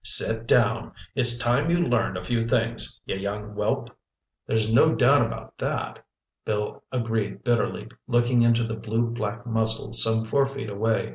Sit 0.03 0.47
down! 0.47 0.93
It's 1.13 1.37
time 1.37 1.69
you 1.69 1.77
learned 1.77 2.17
a 2.17 2.23
few 2.25 2.41
things, 2.41 2.99
you 3.05 3.15
young 3.17 3.51
whelp!" 3.53 3.95
"There's 4.47 4.67
no 4.73 4.95
doubt 4.95 5.23
about 5.23 5.59
that," 5.59 6.03
Bill 6.43 6.83
agreed 6.91 7.43
bitterly, 7.43 7.87
looking 8.07 8.41
into 8.41 8.63
the 8.63 8.73
blue 8.77 9.11
black 9.11 9.45
muzzle 9.45 9.93
some 9.93 10.25
four 10.25 10.47
feet 10.47 10.71
away. 10.71 11.09